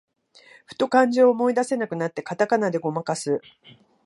[0.65, 3.39] ふと漢字を思い出せなくなって、カタカナでごまかす